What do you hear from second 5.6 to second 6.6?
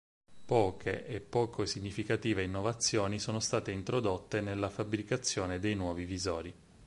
nuovi visori.